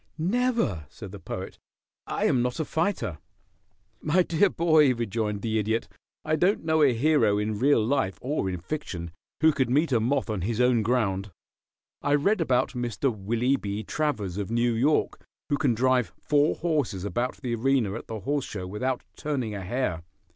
[0.17, 1.59] "Never," said the Poet.
[2.07, 3.19] "I am not a fighter."
[4.01, 5.87] "My dear boy," rejoined the Idiot,
[6.25, 9.11] "I don't know a hero in real life or in fiction
[9.41, 11.29] who could meet a moth on his own ground.
[12.01, 13.15] I read about Mr.
[13.15, 13.83] Willie B.
[13.83, 18.45] Travers, of New York, who can drive four horses about the arena at the horse
[18.45, 20.01] show without turning a hair.